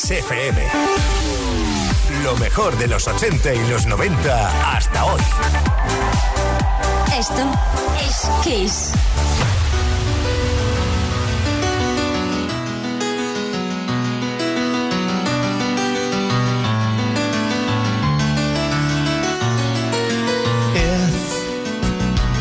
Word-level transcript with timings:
Kiss 0.00 0.10
FM. 0.12 0.66
Lo 2.22 2.34
mejor 2.36 2.76
de 2.78 2.86
los 2.86 3.06
80 3.06 3.54
y 3.54 3.68
los 3.68 3.84
90 3.84 4.74
hasta 4.74 5.04
hoy. 5.04 5.20
Esto 7.18 7.52
es 8.00 8.30
Kiss. 8.42 8.92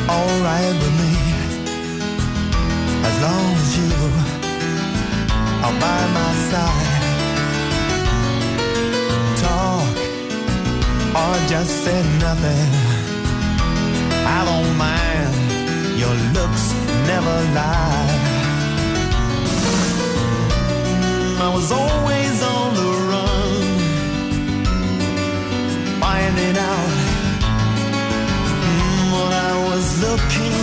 alright 0.08 0.76
with 0.82 0.96
me 1.02 1.14
as 3.06 3.22
long 3.22 3.54
as 3.62 3.78
you 3.78 3.92
are 5.66 5.80
by 5.80 6.08
my 6.14 6.34
side. 6.50 6.89
Or 11.30 11.38
just 11.48 11.72
say 11.86 12.00
nothing. 12.26 12.70
I 14.38 14.40
don't 14.50 14.72
mind. 14.86 15.32
Your 16.02 16.16
looks 16.36 16.66
never 17.12 17.36
lie. 17.58 18.10
I 21.46 21.48
was 21.58 21.72
always 21.72 22.36
on 22.56 22.68
the 22.80 22.92
run, 23.10 23.62
finding 26.04 26.58
out 26.72 26.92
mm, 28.64 29.02
what 29.14 29.32
I 29.50 29.54
was 29.70 29.86
looking 30.06 30.59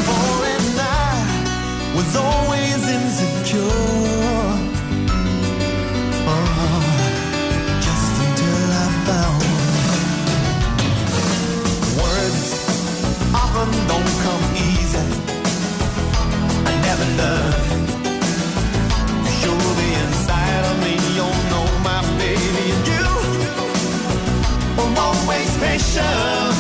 patient 25.61 26.55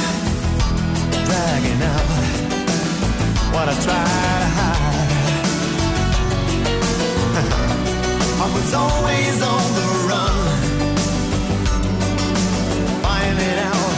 dragging 1.26 1.82
out 1.82 2.08
what 3.52 3.66
I 3.68 3.74
try 3.86 4.04
to 4.42 4.48
hide. 4.58 5.10
I 8.44 8.46
was 8.54 8.70
always 8.74 9.36
on 9.52 9.64
the 9.78 9.88
run, 10.08 10.36
finding 13.02 13.58
out 13.72 13.94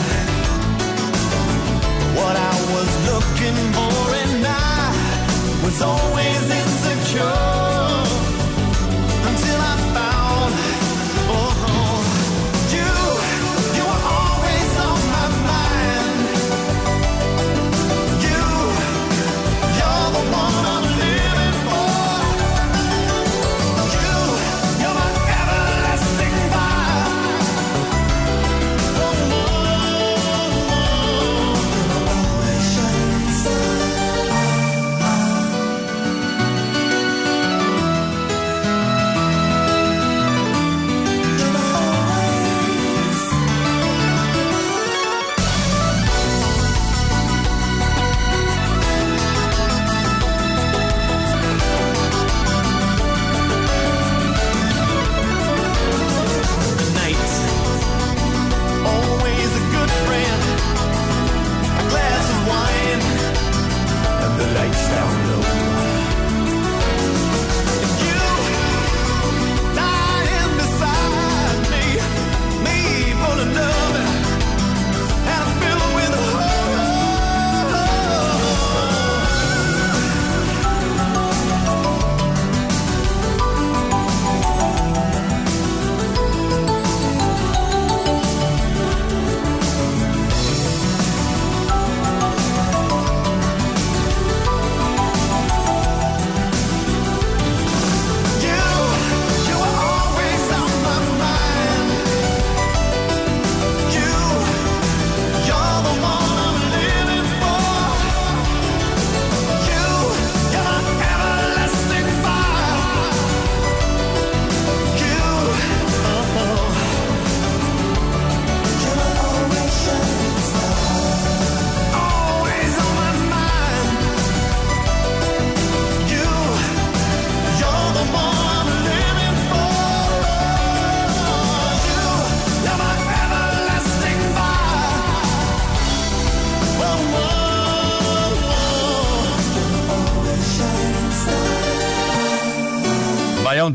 what 2.19 2.35
I 2.37 2.55
was 2.75 2.91
looking 3.11 3.59
for, 3.77 4.15
and 4.23 4.47
I 4.47 4.68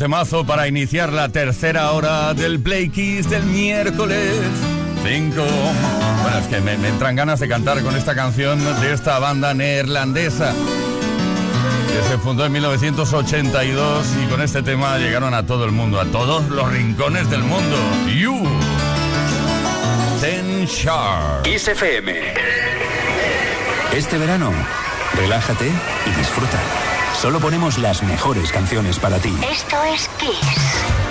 temazo 0.04 0.46
para 0.46 0.68
iniciar 0.68 1.14
la 1.14 1.30
tercera 1.30 1.94
hora 1.94 2.34
del 2.34 2.60
Play 2.60 2.90
Kiss 2.90 3.30
del 3.30 3.46
miércoles 3.46 4.34
5. 5.02 5.42
Bueno, 6.22 6.38
es 6.40 6.48
que 6.48 6.60
me, 6.60 6.74
entran 6.74 7.16
ganas 7.16 7.40
de 7.40 7.48
cantar 7.48 7.82
con 7.84 7.96
esta 7.96 8.14
canción 8.14 8.60
de 8.82 8.92
esta 8.92 9.18
banda 9.20 9.54
neerlandesa 9.54 10.54
que 11.88 12.10
se 12.10 12.18
fundó 12.18 12.46
en 12.46 12.52
1982 12.52 14.06
y 14.22 14.30
con 14.30 14.42
este 14.42 14.62
tema 14.62 14.98
llegaron 14.98 15.34
a 15.34 15.46
todo 15.46 15.64
el 15.64 15.72
mundo, 15.72 16.02
a 16.02 16.06
todos 16.06 16.50
los 16.50 16.70
rincones 16.70 17.30
del 17.30 17.44
mundo. 17.44 17.78
You, 18.14 18.44
Ten 20.20 20.66
Sharp. 20.66 21.44
Kiss 21.44 21.70
FM. 21.70 22.14
Este 23.96 24.18
verano, 24.18 24.52
relájate 25.16 25.68
y 25.68 26.20
disfruta. 26.20 26.60
Solo 27.24 27.40
ponemos 27.40 27.78
las 27.78 28.04
mejores 28.04 28.52
canciones 28.52 29.00
para 29.00 29.18
ti. 29.18 29.34
Esto 29.50 29.82
es 29.86 30.10
Kiss. 30.20 31.03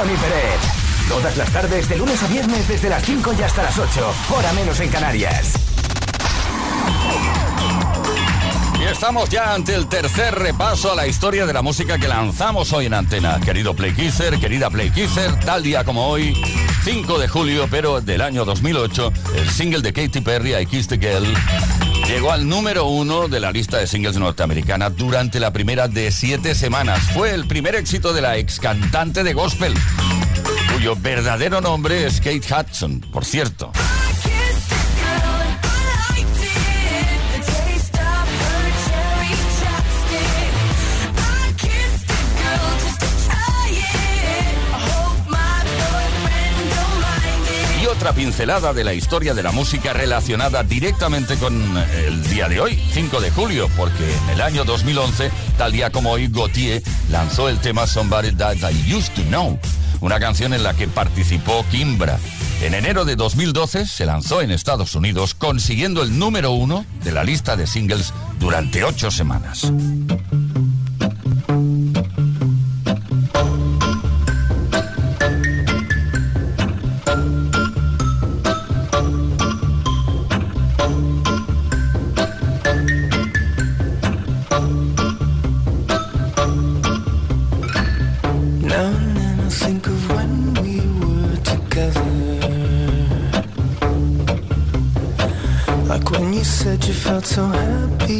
Tony 0.00 0.16
Pérez. 0.16 1.08
Todas 1.10 1.36
las 1.36 1.50
tardes, 1.50 1.86
de 1.90 1.98
lunes 1.98 2.22
a 2.22 2.26
viernes, 2.28 2.66
desde 2.66 2.88
las 2.88 3.04
5 3.04 3.34
y 3.38 3.42
hasta 3.42 3.64
las 3.64 3.78
8, 3.78 4.14
hora 4.30 4.50
menos 4.54 4.80
en 4.80 4.88
Canarias. 4.88 5.52
Y 8.80 8.84
estamos 8.84 9.28
ya 9.28 9.52
ante 9.52 9.74
el 9.74 9.88
tercer 9.88 10.36
repaso 10.36 10.90
a 10.90 10.94
la 10.94 11.06
historia 11.06 11.44
de 11.44 11.52
la 11.52 11.60
música 11.60 11.98
que 11.98 12.08
lanzamos 12.08 12.72
hoy 12.72 12.86
en 12.86 12.94
antena. 12.94 13.40
Querido 13.40 13.74
Play 13.74 13.92
Kisser, 13.92 14.38
querida 14.40 14.70
Play 14.70 14.90
Kisser, 14.90 15.38
tal 15.40 15.62
día 15.62 15.84
como 15.84 16.06
hoy, 16.06 16.32
5 16.84 17.18
de 17.18 17.28
julio, 17.28 17.68
pero 17.70 18.00
del 18.00 18.22
año 18.22 18.44
2008, 18.44 19.12
el 19.36 19.50
single 19.50 19.82
de 19.82 19.92
Katy 19.92 20.20
Perry, 20.22 20.54
I 20.54 20.66
Kissed 20.66 20.92
a 20.92 21.00
Girl, 21.00 21.26
llegó 22.06 22.32
al 22.32 22.48
número 22.48 22.86
uno 22.86 23.28
de 23.28 23.38
la 23.38 23.52
lista 23.52 23.76
de 23.76 23.86
singles 23.86 24.16
norteamericana 24.16 24.88
durante 24.88 25.40
la 25.40 25.52
primera 25.52 25.88
de 25.88 26.10
siete 26.10 26.54
semanas. 26.54 27.00
Fue 27.12 27.32
el 27.34 27.46
primer 27.46 27.74
éxito 27.74 28.14
de 28.14 28.22
la 28.22 28.38
ex 28.38 28.60
cantante 28.60 29.22
de 29.22 29.34
gospel, 29.34 29.74
cuyo 30.72 30.96
verdadero 30.96 31.60
nombre 31.60 32.06
es 32.06 32.18
Kate 32.20 32.40
Hudson, 32.40 33.00
por 33.12 33.26
cierto. 33.26 33.72
Otra 48.00 48.14
pincelada 48.14 48.72
de 48.72 48.82
la 48.82 48.94
historia 48.94 49.34
de 49.34 49.42
la 49.42 49.52
música 49.52 49.92
relacionada 49.92 50.62
directamente 50.62 51.36
con 51.36 51.76
el 51.76 52.22
día 52.30 52.48
de 52.48 52.58
hoy, 52.58 52.82
5 52.94 53.20
de 53.20 53.30
julio, 53.30 53.68
porque 53.76 54.10
en 54.24 54.30
el 54.30 54.40
año 54.40 54.64
2011, 54.64 55.30
tal 55.58 55.70
día 55.70 55.90
como 55.90 56.12
hoy, 56.12 56.28
Gautier 56.28 56.82
lanzó 57.10 57.50
el 57.50 57.58
tema 57.58 57.86
Somebody 57.86 58.32
That 58.32 58.56
I 58.56 58.94
Used 58.94 59.12
to 59.12 59.22
Know, 59.24 59.58
una 60.00 60.18
canción 60.18 60.54
en 60.54 60.62
la 60.62 60.72
que 60.72 60.88
participó 60.88 61.62
Kimbra. 61.70 62.18
En 62.62 62.72
enero 62.72 63.04
de 63.04 63.16
2012 63.16 63.84
se 63.84 64.06
lanzó 64.06 64.40
en 64.40 64.50
Estados 64.50 64.94
Unidos, 64.94 65.34
consiguiendo 65.34 66.02
el 66.02 66.18
número 66.18 66.52
uno 66.52 66.86
de 67.04 67.12
la 67.12 67.22
lista 67.22 67.54
de 67.54 67.66
singles 67.66 68.14
durante 68.38 68.82
ocho 68.82 69.10
semanas. 69.10 69.70
So 97.30 97.46
happy 97.46 98.19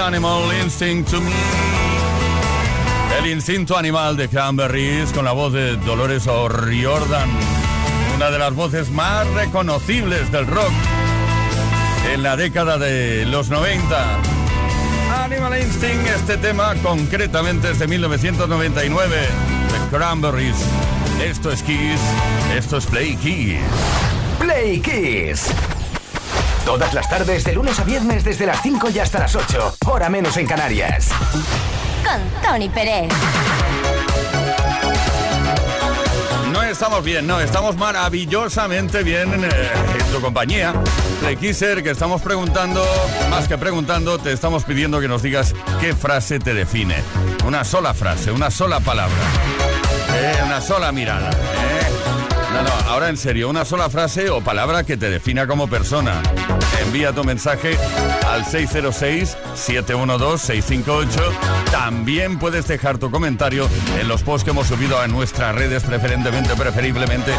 animal 0.00 0.50
instinct 0.62 1.10
to 1.10 1.20
me. 1.20 1.30
El 3.18 3.26
instinto 3.26 3.76
animal 3.76 4.16
de 4.16 4.28
Cranberries 4.28 5.12
con 5.12 5.24
la 5.24 5.32
voz 5.32 5.52
de 5.52 5.76
Dolores 5.76 6.26
O'Riordan. 6.26 7.28
Una 8.16 8.30
de 8.30 8.38
las 8.38 8.54
voces 8.54 8.90
más 8.90 9.26
reconocibles 9.28 10.32
del 10.32 10.46
rock 10.46 10.72
en 12.12 12.22
la 12.22 12.36
década 12.36 12.78
de 12.78 13.26
los 13.26 13.50
90. 13.50 14.18
Animal 15.24 15.60
Instinct, 15.60 16.06
este 16.06 16.36
tema 16.38 16.74
concretamente 16.82 17.70
es 17.70 17.78
de 17.78 17.86
1999. 17.86 19.16
The 19.68 19.96
Cranberries. 19.96 20.56
Esto 21.22 21.52
es 21.52 21.62
Kiss, 21.62 22.00
esto 22.56 22.78
es 22.78 22.86
Play 22.86 23.16
Kiss. 23.16 23.60
Play 24.38 24.80
Kiss. 24.80 25.50
Todas 26.64 26.94
las 26.94 27.08
tardes, 27.08 27.44
de 27.44 27.52
lunes 27.52 27.78
a 27.78 27.84
viernes, 27.84 28.24
desde 28.24 28.46
las 28.46 28.62
5 28.62 28.90
y 28.90 28.98
hasta 28.98 29.18
las 29.18 29.34
8. 29.34 29.79
Hora 29.92 30.08
menos 30.08 30.36
en 30.36 30.46
Canarias. 30.46 31.08
Con 32.04 32.42
Tony 32.42 32.68
Pérez. 32.68 33.08
No 36.52 36.62
estamos 36.62 37.04
bien, 37.04 37.26
no, 37.26 37.40
estamos 37.40 37.76
maravillosamente 37.76 39.02
bien 39.02 39.32
en, 39.34 39.44
eh, 39.44 39.48
en 39.98 40.12
tu 40.12 40.20
compañía. 40.20 40.74
De 41.22 41.36
Kisser, 41.36 41.82
que 41.82 41.90
estamos 41.90 42.22
preguntando, 42.22 42.84
más 43.30 43.48
que 43.48 43.58
preguntando, 43.58 44.18
te 44.18 44.32
estamos 44.32 44.64
pidiendo 44.64 45.00
que 45.00 45.08
nos 45.08 45.22
digas 45.22 45.54
qué 45.80 45.94
frase 45.94 46.38
te 46.38 46.54
define. 46.54 46.96
Una 47.44 47.64
sola 47.64 47.92
frase, 47.92 48.30
una 48.30 48.50
sola 48.50 48.78
palabra, 48.80 49.16
eh, 50.14 50.40
una 50.46 50.60
sola 50.60 50.92
mirada. 50.92 51.30
eh. 51.30 51.90
No, 52.54 52.62
no, 52.62 52.90
ahora 52.90 53.08
en 53.08 53.16
serio, 53.16 53.48
una 53.48 53.64
sola 53.64 53.88
frase 53.90 54.30
o 54.30 54.40
palabra 54.40 54.84
que 54.84 54.96
te 54.96 55.08
defina 55.10 55.46
como 55.46 55.68
persona. 55.68 56.20
Envía 56.86 57.12
tu 57.12 57.24
mensaje 57.24 57.76
al 58.26 58.44
606-712-658. 58.44 61.08
También 61.70 62.38
puedes 62.38 62.66
dejar 62.66 62.98
tu 62.98 63.10
comentario 63.10 63.68
en 64.00 64.08
los 64.08 64.22
posts 64.22 64.44
que 64.44 64.50
hemos 64.50 64.66
subido 64.66 64.98
a 64.98 65.06
nuestras 65.08 65.54
redes, 65.54 65.82
preferentemente, 65.82 66.54
preferiblemente 66.56 67.34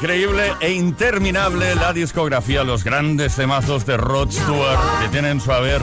Increíble 0.00 0.52
e 0.60 0.70
interminable 0.70 1.74
la 1.74 1.92
discografía, 1.92 2.62
los 2.62 2.84
grandes 2.84 3.34
temazos 3.34 3.84
de 3.84 3.96
Rod 3.96 4.30
Stewart 4.30 4.78
que 5.02 5.08
tienen 5.08 5.40
su 5.40 5.50
haber 5.50 5.82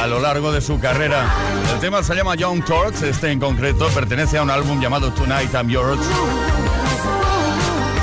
a 0.00 0.06
lo 0.06 0.20
largo 0.20 0.52
de 0.52 0.62
su 0.62 0.80
carrera. 0.80 1.30
El 1.74 1.78
tema 1.78 2.02
se 2.02 2.14
llama 2.14 2.34
Young 2.34 2.64
Torch, 2.64 3.02
este 3.02 3.30
en 3.30 3.38
concreto 3.38 3.88
pertenece 3.88 4.38
a 4.38 4.42
un 4.42 4.50
álbum 4.50 4.80
llamado 4.80 5.12
Tonight 5.12 5.52
I'm 5.52 5.68
Yours, 5.68 6.00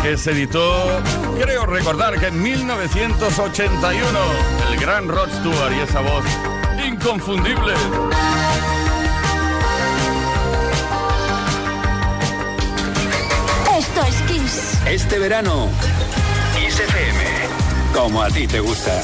que 0.03 0.17
se 0.17 0.33
editó, 0.33 1.01
creo 1.41 1.65
recordar 1.65 2.19
que 2.19 2.27
en 2.27 2.43
1981, 2.43 4.19
el 4.71 4.79
gran 4.79 5.07
Rod 5.07 5.29
Stewart 5.31 5.73
y 5.75 5.79
esa 5.79 6.01
voz 6.01 6.25
inconfundible. 6.87 7.73
Este 14.89 15.19
verano, 15.19 15.69
Kiss 16.55 16.79
FM, 16.79 17.93
como 17.93 18.23
a 18.23 18.29
ti 18.29 18.47
te 18.47 18.59
gusta. 18.59 19.03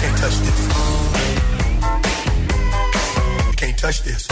can't 0.00 0.16
touch 0.16 0.38
this. 0.38 0.60
You 3.46 3.52
can't 3.56 3.78
touch 3.78 4.02
this. 4.02 4.28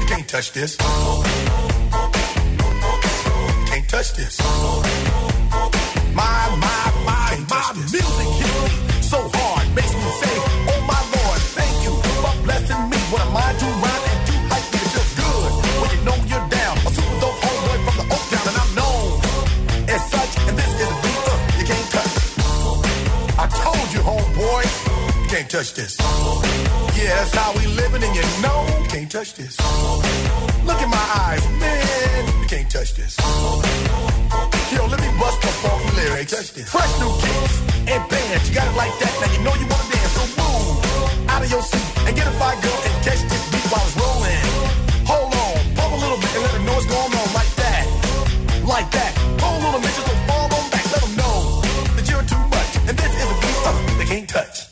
You 0.00 0.06
can't 0.08 0.26
touch 0.26 0.52
this. 0.52 0.76
Can't 3.66 3.88
touch 3.90 4.12
this. 4.14 4.38
My, 6.14 6.48
my, 6.64 6.92
my, 7.04 7.36
my 7.50 7.72
music 7.74 8.21
touch 25.52 25.74
this. 25.74 26.00
Yeah, 26.96 27.12
that's 27.12 27.34
how 27.34 27.52
we 27.52 27.66
living, 27.76 28.02
and 28.02 28.14
you 28.16 28.24
know, 28.40 28.64
you 28.80 28.88
can't 28.88 29.10
touch 29.12 29.34
this. 29.34 29.60
Look 30.64 30.80
in 30.80 30.88
my 30.88 31.06
eyes, 31.28 31.44
man, 31.60 32.40
you 32.40 32.48
can't 32.48 32.70
touch 32.72 32.94
this. 32.96 33.20
Yo, 34.72 34.80
let 34.88 34.96
me 34.96 35.12
bust 35.20 35.42
the 35.44 35.52
funky 35.60 35.92
lyrics. 36.00 36.32
Fresh 36.72 36.92
new 37.00 37.12
kicks 37.20 37.56
and 37.84 38.00
bands, 38.08 38.48
you 38.48 38.54
got 38.54 38.64
it 38.64 38.76
like 38.80 38.96
that. 38.96 39.12
Now 39.20 39.28
you 39.28 39.40
know 39.44 39.52
you 39.60 39.68
wanna 39.68 39.92
dance, 39.92 40.12
so 40.16 40.24
move 40.40 41.28
out 41.28 41.44
of 41.44 41.50
your 41.50 41.60
seat 41.60 41.84
and 42.08 42.16
get 42.16 42.26
a 42.26 42.34
fire 42.40 42.56
girl 42.64 42.80
and 42.88 42.94
catch 43.04 43.20
this 43.20 43.44
beat 43.52 43.68
while 43.68 43.84
it's 43.84 43.96
rolling. 44.00 44.44
Hold 45.04 45.36
on, 45.36 45.60
pump 45.76 45.92
a 45.92 45.98
little 46.00 46.16
bit 46.16 46.32
and 46.32 46.42
let 46.48 46.52
them 46.56 46.64
know 46.64 46.80
what's 46.80 46.88
going 46.88 47.12
on 47.12 47.28
like 47.36 47.52
that, 47.60 47.84
like 48.64 48.88
that. 48.96 49.12
On 49.44 49.60
a 49.60 49.78
minute, 49.84 50.00
just 50.00 50.08
don't 50.08 50.22
fall 50.24 50.48
on 50.48 50.64
back. 50.72 50.84
Let 50.96 51.02
them 51.04 51.14
know 51.20 51.60
that 51.92 52.08
you're 52.08 52.24
too 52.24 52.40
much, 52.48 52.70
and 52.88 52.96
this 52.96 53.12
is 53.12 53.28
a 53.28 53.36
beat 53.36 53.58
uh, 53.68 53.98
they 54.00 54.08
can't 54.08 54.28
touch. 54.32 54.71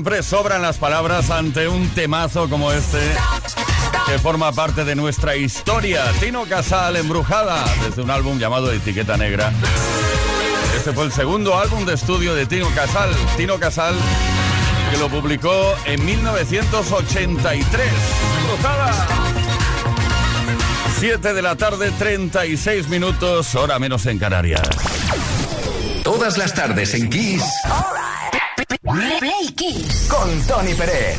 Siempre 0.00 0.22
sobran 0.22 0.62
las 0.62 0.78
palabras 0.78 1.30
ante 1.30 1.68
un 1.68 1.86
temazo 1.90 2.48
como 2.48 2.72
este 2.72 2.96
que 4.06 4.18
forma 4.18 4.50
parte 4.50 4.82
de 4.86 4.94
nuestra 4.94 5.36
historia. 5.36 6.02
Tino 6.20 6.46
Casal, 6.46 6.96
embrujada, 6.96 7.62
desde 7.84 8.00
un 8.00 8.10
álbum 8.10 8.38
llamado 8.38 8.72
Etiqueta 8.72 9.18
Negra. 9.18 9.52
Este 10.74 10.94
fue 10.94 11.04
el 11.04 11.12
segundo 11.12 11.54
álbum 11.58 11.84
de 11.84 11.92
estudio 11.92 12.34
de 12.34 12.46
Tino 12.46 12.70
Casal. 12.74 13.10
Tino 13.36 13.58
Casal, 13.58 13.94
que 14.90 14.96
lo 14.96 15.10
publicó 15.10 15.74
en 15.84 16.02
1983. 16.02 17.86
Embrujada. 18.40 19.06
7 20.98 21.34
de 21.34 21.42
la 21.42 21.56
tarde, 21.56 21.90
36 21.98 22.88
minutos, 22.88 23.54
hora 23.54 23.78
menos 23.78 24.06
en 24.06 24.18
Canarias. 24.18 24.66
Todas 26.02 26.38
las 26.38 26.54
tardes 26.54 26.94
en 26.94 27.10
Kiss. 27.10 27.44
Play 28.92 29.46
Kiss. 29.56 30.08
Con 30.10 30.28
Tony 30.48 30.74
Peret. 30.74 31.16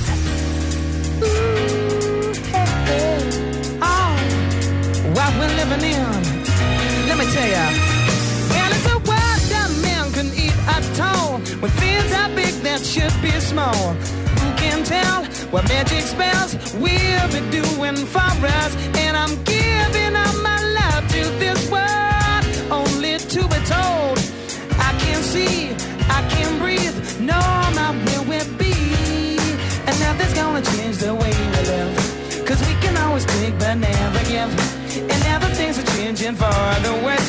Oh, 3.81 3.81
ah, 3.81 4.11
what 5.15 5.31
we're 5.39 5.55
living 5.55 5.83
in. 5.93 6.11
Let 7.07 7.17
me 7.17 7.25
tell 7.31 7.47
ya. 7.47 7.65
And 8.59 8.73
it's 8.75 8.87
a 8.91 8.97
world 9.07 9.41
that 9.53 9.69
man 9.81 10.11
can 10.11 10.27
eat 10.35 10.57
at 10.67 10.99
all. 10.99 11.39
When 11.61 11.71
things 11.79 12.11
are 12.11 12.29
big 12.35 12.53
that 12.67 12.81
should 12.83 13.15
be 13.21 13.31
small. 13.39 13.93
Who 14.39 14.47
can 14.57 14.83
tell 14.83 15.23
what 15.51 15.63
magic 15.69 16.03
spells 16.03 16.55
we'll 16.73 17.27
be 17.31 17.41
doing 17.51 17.95
for 18.05 18.19
us? 18.19 18.75
And 18.97 19.15
I'm 19.15 19.41
giving 19.43 20.15
up 20.15 20.35
my 20.43 20.59
love 20.79 21.07
to 21.15 21.23
this 21.39 21.71
world, 21.71 22.43
only 22.69 23.17
to 23.17 23.41
be 23.47 23.59
told. 23.63 24.19
I 24.77 24.91
can 24.99 25.23
see, 25.23 25.71
I 26.17 26.19
can 26.33 26.59
breathe, 26.59 26.97
no, 27.19 27.39
we'll 28.27 28.51
be. 28.57 28.73
And 29.87 29.95
nothing's 30.05 30.33
gonna 30.33 30.63
change 30.73 30.97
the 30.97 31.13
way 31.21 31.31
we 31.41 31.47
live. 31.71 31.91
Cause 32.47 32.59
we 32.67 32.73
can 32.83 32.95
always 32.97 33.25
take 33.25 33.57
but 33.59 33.75
never 33.75 34.23
give. 34.33 34.51
And 35.11 35.19
now 35.27 35.39
that 35.39 35.53
things 35.59 35.77
are 35.79 35.89
changing 35.95 36.35
for 36.35 36.61
the 36.85 36.93
worse. 37.05 37.20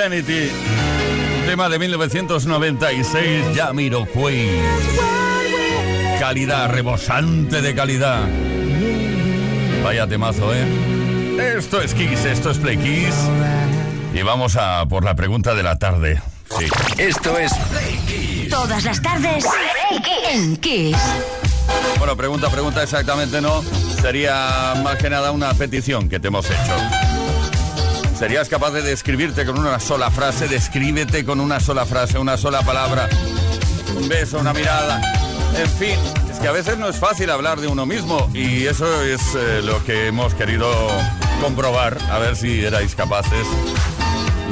Insanity. 0.00 0.50
Un 1.40 1.46
tema 1.46 1.68
de 1.68 1.78
1996, 1.78 3.44
Jamiroquai. 3.54 4.48
Calidad, 6.18 6.70
rebosante 6.70 7.60
de 7.60 7.74
calidad. 7.74 8.22
Vaya 9.84 10.06
temazo, 10.06 10.54
¿eh? 10.54 10.64
Esto 11.58 11.82
es 11.82 11.92
Kiss, 11.92 12.24
esto 12.24 12.50
es 12.50 12.56
Play 12.56 12.78
Kiss. 12.78 13.14
Y 14.14 14.22
vamos 14.22 14.56
a 14.56 14.86
por 14.86 15.04
la 15.04 15.14
pregunta 15.16 15.54
de 15.54 15.62
la 15.64 15.78
tarde. 15.78 16.22
Sí. 16.58 16.64
Esto 16.96 17.36
es 17.38 17.52
Play 17.70 17.98
Kiss. 18.06 18.48
Todas 18.48 18.84
las 18.84 19.02
tardes 19.02 19.44
en 20.30 20.56
Kiss. 20.56 20.96
Bueno, 21.98 22.16
pregunta, 22.16 22.48
pregunta 22.48 22.82
exactamente 22.82 23.42
no. 23.42 23.62
Sería 24.00 24.76
más 24.82 24.96
que 24.96 25.10
nada 25.10 25.30
una 25.30 25.52
petición 25.52 26.08
que 26.08 26.18
te 26.18 26.28
hemos 26.28 26.46
hecho. 26.46 27.09
¿Serías 28.20 28.50
capaz 28.50 28.72
de 28.72 28.82
describirte 28.82 29.46
con 29.46 29.58
una 29.58 29.80
sola 29.80 30.10
frase? 30.10 30.46
Descríbete 30.46 31.24
con 31.24 31.40
una 31.40 31.58
sola 31.58 31.86
frase, 31.86 32.18
una 32.18 32.36
sola 32.36 32.60
palabra. 32.60 33.08
Un 33.96 34.10
beso, 34.10 34.38
una 34.38 34.52
mirada. 34.52 35.00
En 35.56 35.66
fin, 35.66 35.98
es 36.30 36.38
que 36.38 36.46
a 36.46 36.52
veces 36.52 36.76
no 36.76 36.86
es 36.90 36.96
fácil 36.96 37.30
hablar 37.30 37.62
de 37.62 37.66
uno 37.66 37.86
mismo 37.86 38.28
y 38.34 38.66
eso 38.66 39.02
es 39.02 39.22
eh, 39.34 39.62
lo 39.62 39.82
que 39.86 40.08
hemos 40.08 40.34
querido 40.34 40.70
comprobar, 41.40 41.96
a 42.10 42.18
ver 42.18 42.36
si 42.36 42.62
erais 42.62 42.94
capaces 42.94 43.46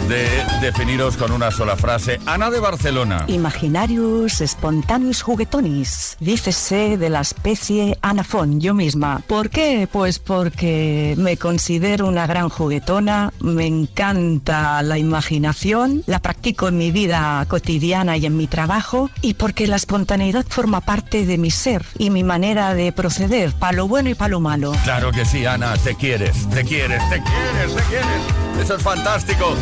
de 0.08 0.26
definiros 0.62 1.16
con 1.16 1.32
una 1.32 1.50
sola 1.50 1.76
frase. 1.76 2.18
Ana 2.24 2.50
de 2.50 2.60
Barcelona. 2.60 3.24
Imaginarius 3.28 4.42
spontaneus 4.44 5.22
juguetonis. 5.22 6.16
Dícese 6.18 6.96
de 6.96 7.10
la 7.10 7.20
especie 7.20 7.98
Anafón, 8.00 8.60
yo 8.60 8.72
misma. 8.72 9.22
¿Por 9.26 9.50
qué? 9.50 9.88
Pues 9.90 10.18
porque 10.18 11.14
me 11.18 11.36
considero 11.36 12.06
una 12.06 12.26
gran 12.26 12.48
juguetona, 12.48 13.32
me 13.40 13.66
encanta 13.66 14.82
la 14.82 14.98
imaginación, 14.98 16.02
la 16.06 16.20
practico 16.20 16.68
en 16.68 16.78
mi 16.78 16.90
vida 16.90 17.44
cotidiana 17.46 18.16
y 18.16 18.24
en 18.24 18.36
mi 18.36 18.46
trabajo 18.46 19.10
y 19.20 19.34
porque 19.34 19.66
la 19.66 19.76
espontaneidad 19.76 20.46
forma 20.48 20.80
parte 20.80 21.26
de 21.26 21.36
mi 21.36 21.50
ser 21.50 21.84
y 21.98 22.08
mi 22.10 22.24
manera 22.24 22.74
de 22.74 22.92
proceder, 22.92 23.52
para 23.52 23.72
lo 23.72 23.88
bueno 23.88 24.08
y 24.08 24.14
para 24.14 24.30
lo 24.30 24.40
malo. 24.40 24.72
Claro 24.84 25.12
que 25.12 25.24
sí, 25.24 25.44
Ana, 25.44 25.76
te 25.76 25.94
quieres, 25.94 26.48
te 26.48 26.64
quieres, 26.64 27.02
te 27.10 27.22
quieres, 27.22 27.76
te 27.76 27.82
quieres. 27.82 28.47
Eso 28.60 28.74
es 28.74 28.82
fantástico. 28.82 29.54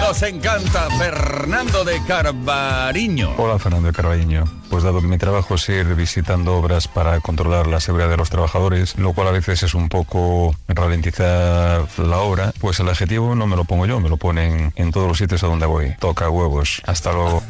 Nos 0.00 0.20
encanta 0.22 0.88
Fernando 0.98 1.84
de 1.84 2.02
Carvariño. 2.04 3.34
Hola 3.36 3.58
Fernando 3.58 3.86
de 3.86 3.94
Carballiño. 3.94 4.44
Pues 4.68 4.82
dado 4.82 5.00
que 5.00 5.06
mi 5.06 5.16
trabajo 5.16 5.54
es 5.54 5.68
ir 5.68 5.94
visitando 5.94 6.56
obras 6.56 6.88
para 6.88 7.20
controlar 7.20 7.68
la 7.68 7.78
seguridad 7.78 8.10
de 8.10 8.16
los 8.16 8.30
trabajadores, 8.30 8.98
lo 8.98 9.12
cual 9.12 9.28
a 9.28 9.30
veces 9.30 9.62
es 9.62 9.74
un 9.74 9.88
poco 9.88 10.56
ralentizar 10.66 11.86
la 11.98 12.18
obra, 12.18 12.52
pues 12.60 12.80
el 12.80 12.88
adjetivo 12.88 13.36
no 13.36 13.46
me 13.46 13.54
lo 13.54 13.64
pongo 13.64 13.86
yo, 13.86 14.00
me 14.00 14.08
lo 14.08 14.16
ponen 14.16 14.72
en 14.74 14.90
todos 14.90 15.06
los 15.06 15.18
sitios 15.18 15.44
a 15.44 15.46
donde 15.46 15.66
voy. 15.66 15.94
Toca 16.00 16.28
huevos. 16.28 16.82
Hasta 16.84 17.12
luego. 17.12 17.42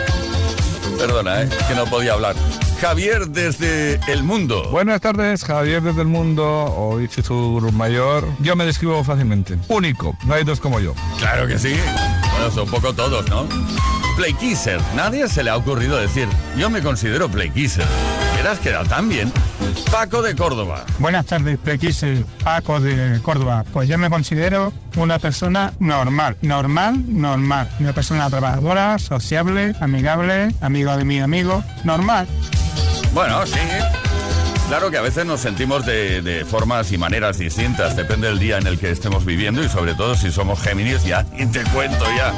Perdona, 1.00 1.44
¿eh? 1.44 1.48
que 1.66 1.74
no 1.74 1.86
podía 1.86 2.12
hablar. 2.12 2.36
Javier 2.78 3.28
desde 3.28 3.98
El 4.06 4.22
Mundo. 4.22 4.68
Buenas 4.70 5.00
tardes, 5.00 5.44
Javier 5.44 5.82
desde 5.82 6.02
El 6.02 6.08
Mundo, 6.08 6.44
o 6.44 7.00
Sur 7.22 7.72
Mayor. 7.72 8.28
Yo 8.40 8.54
me 8.54 8.66
describo 8.66 9.02
fácilmente. 9.02 9.56
Único, 9.68 10.14
no 10.26 10.34
hay 10.34 10.44
dos 10.44 10.60
como 10.60 10.78
yo. 10.78 10.92
Claro 11.18 11.46
que 11.48 11.58
sí. 11.58 11.74
Bueno, 12.40 12.54
son 12.54 12.64
un 12.64 12.70
poco 12.70 12.94
todos, 12.94 13.28
¿no? 13.28 13.46
Play 14.16 14.32
Kisser. 14.32 14.80
Nadie 14.96 15.28
se 15.28 15.44
le 15.44 15.50
ha 15.50 15.56
ocurrido 15.58 15.98
decir, 15.98 16.26
yo 16.56 16.70
me 16.70 16.80
considero 16.80 17.28
Play 17.28 17.50
Kisser. 17.50 17.84
Hubieras 18.32 18.58
quedado 18.60 18.86
tan 18.86 19.10
bien. 19.10 19.30
Paco 19.92 20.22
de 20.22 20.34
Córdoba. 20.34 20.86
Buenas 20.98 21.26
tardes, 21.26 21.58
Plequise, 21.58 22.24
Paco 22.42 22.80
de 22.80 23.20
Córdoba. 23.20 23.66
Pues 23.74 23.90
yo 23.90 23.98
me 23.98 24.08
considero 24.08 24.72
una 24.96 25.18
persona 25.18 25.74
normal, 25.80 26.38
normal, 26.40 27.04
normal. 27.08 27.68
Una 27.78 27.92
persona 27.92 28.30
trabajadora, 28.30 28.98
sociable, 28.98 29.74
amigable, 29.78 30.54
amigo 30.62 30.96
de 30.96 31.04
mi 31.04 31.20
amigo, 31.20 31.62
normal. 31.84 32.26
Bueno, 33.12 33.44
sí. 33.44 33.58
Claro 34.70 34.88
que 34.88 34.98
a 34.98 35.02
veces 35.02 35.26
nos 35.26 35.40
sentimos 35.40 35.84
de, 35.84 36.46
formas 36.48 36.92
y 36.92 36.96
maneras 36.96 37.38
distintas, 37.38 37.96
depende 37.96 38.28
del 38.28 38.38
día 38.38 38.56
en 38.56 38.68
el 38.68 38.78
que 38.78 38.92
estemos 38.92 39.24
viviendo 39.24 39.64
y 39.64 39.68
sobre 39.68 39.96
todo 39.96 40.14
si 40.14 40.30
somos 40.30 40.62
Géminis, 40.62 41.02
ya, 41.02 41.26
y 41.36 41.44
te 41.46 41.64
cuento 41.64 42.04
ya, 42.16 42.32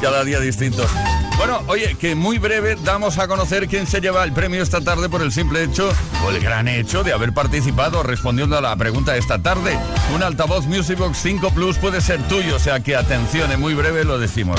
cada 0.00 0.24
día 0.24 0.40
distintos. 0.40 0.90
Bueno, 1.36 1.60
oye, 1.66 1.94
que 2.00 2.14
muy 2.14 2.38
breve 2.38 2.78
damos 2.82 3.18
a 3.18 3.28
conocer 3.28 3.68
quién 3.68 3.86
se 3.86 4.00
lleva 4.00 4.24
el 4.24 4.32
premio 4.32 4.62
esta 4.62 4.80
tarde 4.80 5.10
por 5.10 5.20
el 5.20 5.30
simple 5.30 5.62
hecho 5.62 5.92
o 6.24 6.30
el 6.30 6.40
gran 6.40 6.68
hecho 6.68 7.04
de 7.04 7.12
haber 7.12 7.34
participado 7.34 8.02
respondiendo 8.02 8.56
a 8.56 8.62
la 8.62 8.74
pregunta 8.76 9.14
esta 9.18 9.42
tarde. 9.42 9.78
Un 10.14 10.22
altavoz 10.22 10.64
Music 10.64 10.98
Box 10.98 11.18
5 11.18 11.50
Plus 11.50 11.76
puede 11.76 12.00
ser 12.00 12.22
tuyo, 12.28 12.56
o 12.56 12.60
sea 12.60 12.80
que 12.80 12.96
atención, 12.96 13.52
en 13.52 13.60
muy 13.60 13.74
breve 13.74 14.04
lo 14.04 14.18
decimos. 14.18 14.58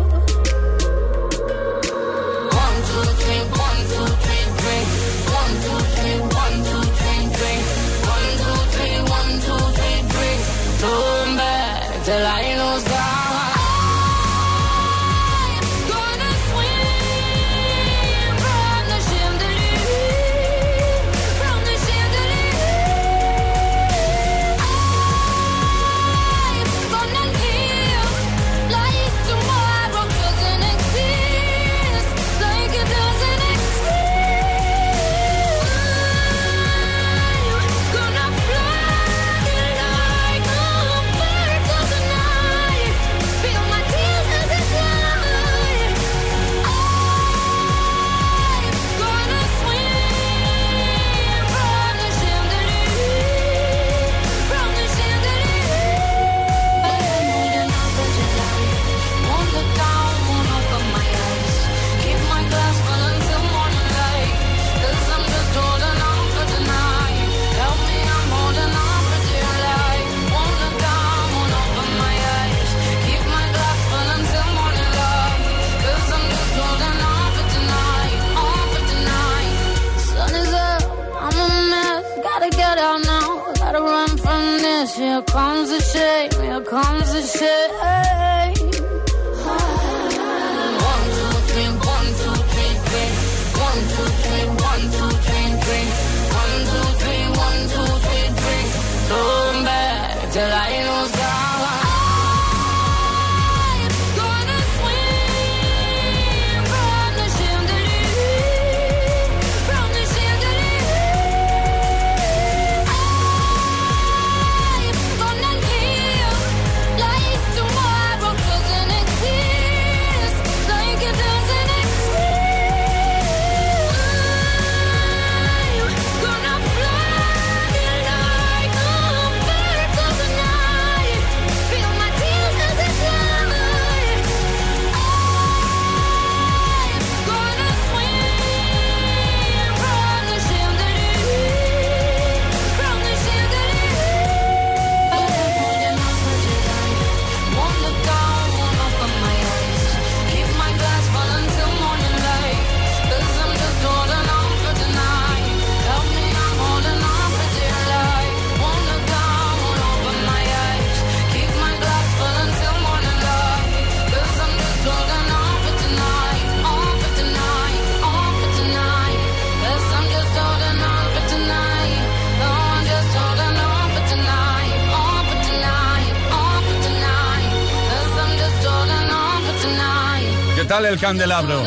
Tal 180.71 180.85
el 180.85 180.97
candelabro? 180.97 181.63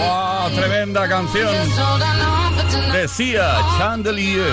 ¡Oh, 0.00 0.48
tremenda 0.54 1.08
canción! 1.08 1.52
Decía 2.92 3.58
Chandelier. 3.76 4.44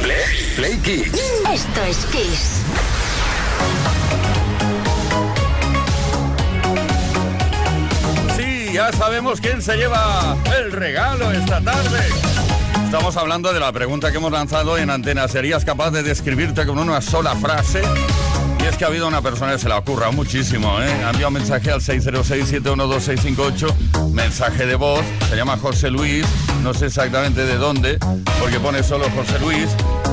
Play, 0.00 0.54
Play 0.56 0.78
Kiss. 0.78 1.12
Esto 1.52 1.82
es 1.82 2.06
Kiss. 2.06 2.62
Sí, 8.38 8.72
ya 8.72 8.90
sabemos 8.92 9.42
quién 9.42 9.60
se 9.60 9.76
lleva 9.76 10.38
el 10.58 10.72
regalo 10.72 11.32
esta 11.32 11.60
tarde. 11.60 12.00
Estamos 12.82 13.14
hablando 13.18 13.52
de 13.52 13.60
la 13.60 13.72
pregunta 13.72 14.10
que 14.10 14.16
hemos 14.16 14.32
lanzado 14.32 14.78
en 14.78 14.88
antena. 14.88 15.28
¿Serías 15.28 15.66
capaz 15.66 15.90
de 15.90 16.02
describirte 16.02 16.64
con 16.64 16.78
una 16.78 17.02
sola 17.02 17.36
frase? 17.36 17.82
Es 18.68 18.76
que 18.76 18.84
ha 18.84 18.88
habido 18.88 19.08
una 19.08 19.22
persona 19.22 19.52
que 19.52 19.58
se 19.58 19.68
la 19.68 19.78
ocurra 19.78 20.10
muchísimo, 20.10 20.82
¿eh? 20.82 20.92
Ha 21.04 21.10
enviado 21.10 21.30
mensaje 21.30 21.70
al 21.70 21.80
606-712-658, 21.80 24.12
mensaje 24.12 24.66
de 24.66 24.74
voz, 24.74 25.00
se 25.30 25.36
llama 25.36 25.56
José 25.56 25.90
Luis, 25.90 26.26
no 26.62 26.74
sé 26.74 26.86
exactamente 26.86 27.46
de 27.46 27.56
dónde, 27.56 27.98
porque 28.38 28.60
pone 28.60 28.82
solo 28.82 29.06
José 29.10 29.38
Luis, 29.40 29.68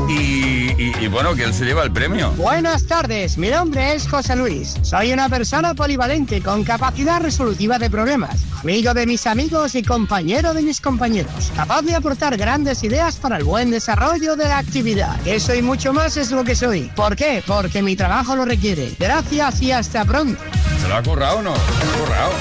y, 0.10 0.72
y- 0.82 0.94
y 1.02 1.08
bueno, 1.08 1.36
que 1.36 1.44
él 1.44 1.54
se 1.54 1.66
lleva 1.66 1.84
el 1.84 1.92
premio. 1.92 2.32
Buenas 2.32 2.86
tardes, 2.86 3.38
mi 3.38 3.50
nombre 3.50 3.94
es 3.94 4.08
José 4.08 4.36
Luis. 4.36 4.76
Soy 4.82 5.12
una 5.14 5.30
persona 5.30 5.74
polivalente 5.74 6.42
con 6.42 6.64
capacidad 6.64 7.22
resolutiva 7.22 7.78
de 7.80 7.90
problemas, 7.90 8.38
amigo 8.62 8.94
de 8.94 9.06
mis 9.06 9.26
amigos 9.28 9.76
y 9.76 9.84
compañero 9.84 10.54
de 10.54 10.62
mis 10.62 10.82
compañeros, 10.82 11.52
capaz 11.56 11.82
de 11.84 11.96
aportar 11.96 12.38
grandes 12.38 12.84
ideas 12.84 13.16
para 13.18 13.38
el 13.38 13.44
buen 13.44 13.72
desarrollo 13.72 14.36
de 14.36 14.48
la 14.48 14.58
actividad. 14.60 15.16
Eso 15.26 15.54
y 15.56 15.62
mucho 15.62 15.94
más 15.94 16.18
es 16.18 16.32
lo 16.32 16.44
que 16.44 16.56
soy. 16.56 16.92
¿Por 16.96 17.16
qué? 17.16 17.44
Porque 17.46 17.82
mi 17.82 17.96
trabajo 17.96 18.36
lo 18.36 18.46
requiere. 18.46 18.94
Gracias 19.00 19.62
y 19.62 19.72
hasta 19.72 20.06
pronto. 20.06 20.42
¿Se 20.82 20.88
lo 20.88 20.96
ha 20.96 21.04
currado 21.04 21.38
o 21.40 21.42
no? 21.42 21.54
¿Se 21.56 21.86
lo 21.86 21.92
ha 21.94 21.98
currado? 22.06 22.32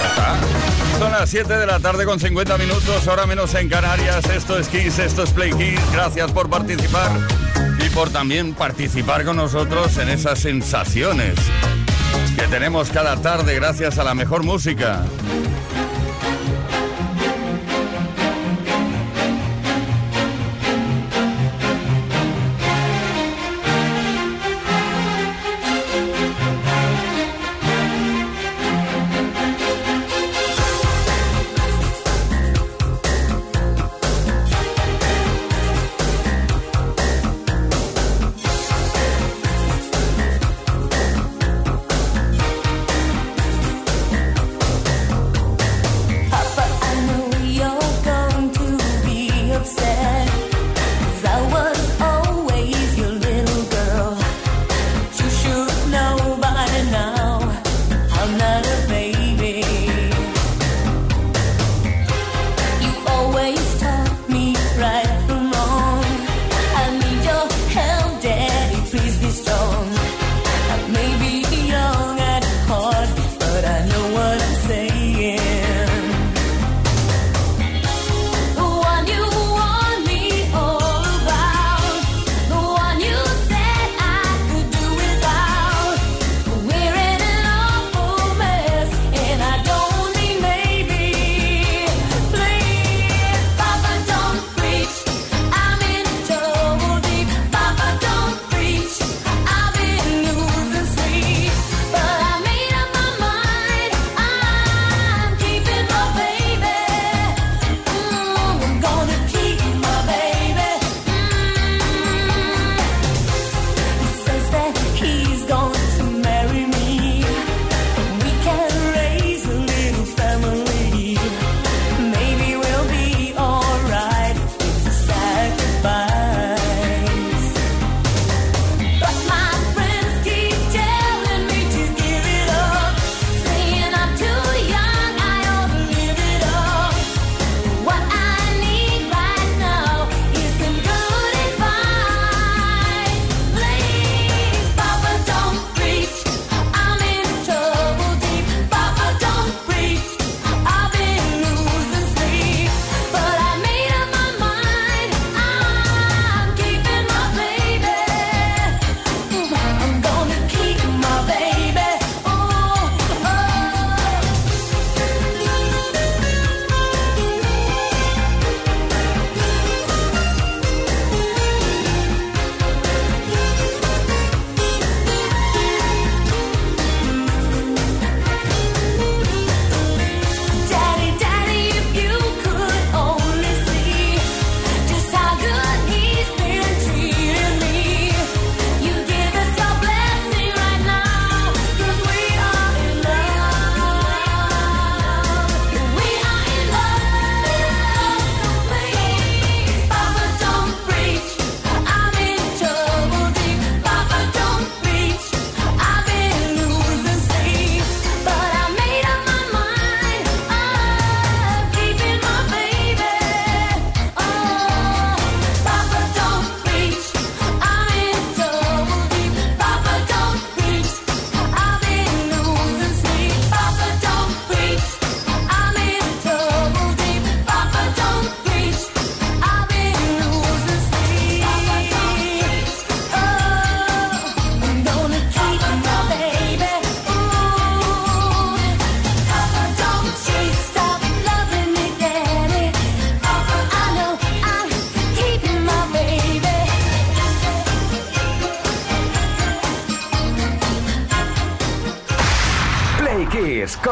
Ya 0.00 0.08
está. 0.08 0.83
Son 0.98 1.10
las 1.10 1.28
7 1.28 1.52
de 1.58 1.66
la 1.66 1.80
tarde 1.80 2.04
con 2.04 2.20
50 2.20 2.56
minutos, 2.58 3.06
ahora 3.08 3.26
menos 3.26 3.54
en 3.54 3.68
Canarias. 3.68 4.24
Esto 4.26 4.58
es 4.58 4.68
Kiss, 4.68 4.98
esto 4.98 5.24
es 5.24 5.30
Play 5.30 5.52
Kiss. 5.52 5.80
Gracias 5.92 6.30
por 6.32 6.48
participar 6.48 7.10
y 7.84 7.90
por 7.90 8.10
también 8.10 8.54
participar 8.54 9.24
con 9.24 9.36
nosotros 9.36 9.96
en 9.98 10.08
esas 10.08 10.38
sensaciones 10.38 11.34
que 12.36 12.46
tenemos 12.48 12.90
cada 12.90 13.16
tarde 13.20 13.54
gracias 13.54 13.98
a 13.98 14.04
la 14.04 14.14
mejor 14.14 14.44
música. 14.44 15.04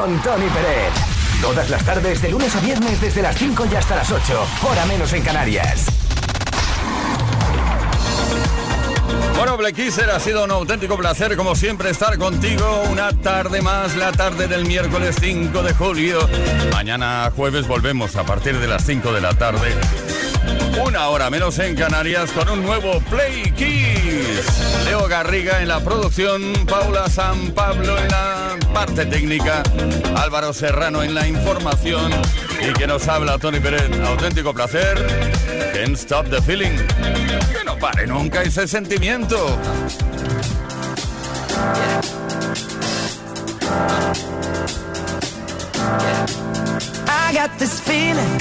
con 0.03 0.21
Tony 0.21 0.47
Pérez. 0.47 0.93
Todas 1.41 1.71
las 1.71 1.85
tardes, 1.85 2.21
de 2.21 2.31
lunes 2.31 2.57
a 2.57 2.61
viernes, 2.61 3.01
desde 3.01 3.23
las 3.23 3.37
5 3.37 3.67
y 3.71 3.77
hasta 3.77 3.95
las 3.95 4.11
8, 4.11 4.47
hora 4.69 4.85
menos 4.87 5.13
en 5.13 5.23
Canarias. 5.23 5.87
Bueno, 9.37 9.57
Blackisser, 9.57 10.11
ha 10.11 10.19
sido 10.19 10.43
un 10.43 10.51
auténtico 10.51 10.97
placer, 10.97 11.37
como 11.37 11.55
siempre, 11.55 11.91
estar 11.91 12.19
contigo 12.19 12.83
una 12.91 13.13
tarde 13.13 13.63
más, 13.63 13.95
la 13.95 14.11
tarde 14.11 14.49
del 14.49 14.67
miércoles 14.67 15.15
5 15.21 15.63
de 15.63 15.73
julio. 15.73 16.29
Mañana 16.73 17.31
jueves 17.37 17.69
volvemos 17.69 18.17
a 18.17 18.25
partir 18.25 18.59
de 18.59 18.67
las 18.67 18.85
5 18.85 19.13
de 19.13 19.21
la 19.21 19.35
tarde 19.35 19.73
una 20.93 21.09
hora 21.09 21.31
menos 21.31 21.59
en 21.59 21.75
Canarias 21.75 22.31
con 22.33 22.51
un 22.51 22.63
nuevo 22.63 23.01
Play 23.09 23.51
Kiss. 23.53 24.85
Leo 24.85 25.09
Garriga 25.09 25.63
en 25.63 25.69
la 25.69 25.81
producción, 25.81 26.53
Paula 26.69 27.09
San 27.09 27.53
Pablo 27.53 27.97
en 27.97 28.09
la 28.09 28.59
parte 28.75 29.07
técnica, 29.07 29.63
Álvaro 30.15 30.53
Serrano 30.53 31.03
en 31.03 31.15
la 31.15 31.27
información 31.27 32.13
y 32.61 32.75
que 32.75 32.87
nos 32.87 33.09
habla 33.09 33.39
Tony 33.39 33.59
Pérez. 33.59 33.91
Auténtico 34.05 34.53
placer. 34.53 34.99
Can't 35.73 35.97
stop 35.97 36.29
the 36.29 36.43
feeling. 36.43 36.77
Que 36.77 37.65
no 37.65 37.79
pare 37.79 38.07
nunca 38.07 38.43
ese 38.43 38.69
sentimiento. 38.69 39.59
I 47.09 47.33
got 47.33 47.59
this 47.59 47.81
feeling 47.81 48.39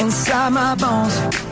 inside 0.00 0.50
my 0.50 0.74
bones. 0.74 1.51